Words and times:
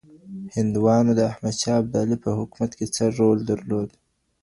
هندوانو 0.55 1.11
د 1.15 1.19
احمد 1.31 1.55
شاه 1.61 1.77
ابدالي 1.83 2.15
په 2.23 2.29
حکومت 2.39 2.71
کي 2.77 2.85
څه 2.95 3.03
رول 3.19 3.37
درلود؟ 3.49 3.89